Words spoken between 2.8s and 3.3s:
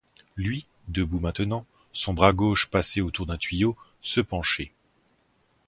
autour